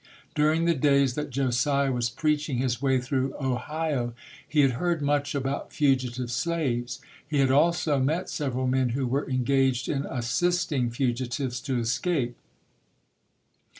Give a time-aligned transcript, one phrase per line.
[0.33, 4.15] During the days that Josiah was preaching his way through Ohio,
[4.47, 7.01] he had heard much about fugi tive slaves.
[7.27, 12.35] He had also met several men who were engaged in assisting fugitives to escape.